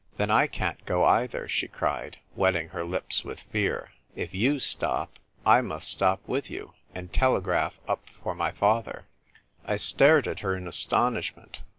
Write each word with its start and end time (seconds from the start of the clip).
"Then 0.17 0.31
I 0.31 0.47
can't 0.47 0.83
go 0.87 1.05
either," 1.05 1.47
she 1.47 1.67
cried, 1.67 2.17
wetting 2.35 2.69
her 2.69 2.83
lips 2.83 3.23
with 3.23 3.41
fear." 3.41 3.91
If 4.23 4.33
you 4.33 4.57
stop, 4.59 5.19
/ 5.41 5.45
must 5.45 5.87
stop 5.91 6.21
with 6.27 6.49
you, 6.49 6.73
and 6.95 7.13
telegraph 7.13 7.75
up 7.87 8.09
for 8.23 8.33
my 8.33 8.51
father." 8.51 8.81
I 8.89 8.93
PLAY 8.93 8.93
CARMEN. 8.93 9.67
97 9.67 9.73
I 9.73 9.77
Stared 9.77 10.27
at 10.27 10.39
her 10.39 10.55
in 10.55 10.67
astonishment. 10.67 11.59